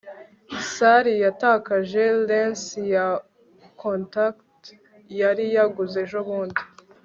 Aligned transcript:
sally 0.73 1.13
yatakaje 1.25 2.03
lens 2.29 2.63
ya 2.93 3.05
contact 3.81 4.59
yari 5.21 5.45
yaguze 5.55 5.97
ejobundi 6.05 6.61